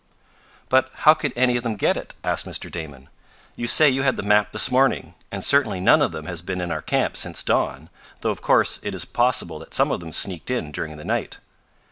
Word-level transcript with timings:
"But 0.67 0.89
how 1.05 1.13
could 1.13 1.31
any 1.35 1.57
of 1.57 1.61
them 1.61 1.75
get 1.75 1.95
it?" 1.95 2.15
asked 2.23 2.47
Mr. 2.47 2.71
Damon. 2.71 3.07
"You 3.55 3.67
say 3.67 3.87
you 3.87 4.01
had 4.01 4.15
the 4.15 4.23
map 4.23 4.51
this 4.51 4.71
morning, 4.71 5.13
and 5.31 5.45
certainly 5.45 5.79
none 5.79 6.01
of 6.01 6.11
them 6.11 6.25
has 6.25 6.41
been 6.41 6.59
in 6.59 6.71
our 6.71 6.81
camp 6.81 7.15
since 7.15 7.43
dawn, 7.43 7.87
though 8.21 8.31
of 8.31 8.41
course 8.41 8.79
it 8.81 8.95
is 8.95 9.05
possible 9.05 9.59
that 9.59 9.75
some 9.75 9.91
of 9.91 9.99
them 9.99 10.11
sneaked 10.11 10.49
in 10.49 10.71
during 10.71 10.97
the 10.97 11.05
night." 11.05 11.37